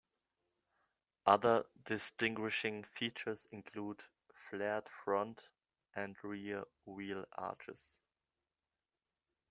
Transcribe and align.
Other 1.27 1.67
distinguishing 1.85 2.81
features 2.83 3.45
include 3.51 4.03
flared 4.33 4.89
front 4.89 5.49
and 5.95 6.15
rear 6.23 6.63
wheel 6.87 7.25
arches. 7.33 7.99